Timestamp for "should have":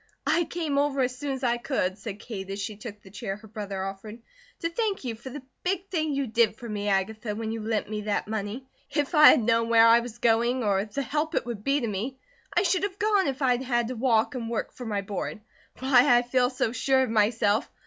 12.63-12.97